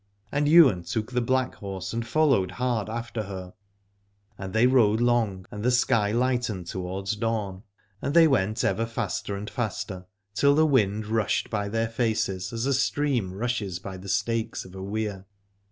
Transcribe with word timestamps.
And 0.31 0.47
Ywain 0.47 0.81
took 0.81 1.11
the 1.11 1.21
black 1.21 1.53
horse 1.53 1.93
and 1.93 2.07
followed 2.07 2.53
hard 2.53 2.89
after 2.89 3.21
her: 3.21 3.53
55 4.39 4.39
Aladore 4.39 4.43
and 4.43 4.53
they 4.55 4.65
rode 4.65 4.99
long 4.99 5.45
and 5.51 5.63
the 5.63 5.69
sky 5.69 6.11
lightened 6.11 6.65
towards 6.65 7.15
dawn, 7.15 7.61
and 8.01 8.15
they 8.15 8.27
went 8.27 8.63
ever 8.63 8.87
faster 8.87 9.35
and 9.35 9.47
faster, 9.47 10.07
till 10.33 10.55
the 10.55 10.65
wind 10.65 11.05
rushed 11.05 11.51
by 11.51 11.69
their 11.69 11.87
faces 11.87 12.51
as 12.51 12.65
a 12.65 12.73
stream 12.73 13.31
rushes 13.31 13.77
by 13.77 13.95
the 13.95 14.09
stakes 14.09 14.65
of 14.65 14.73
a 14.73 14.81
weir. 14.81 15.27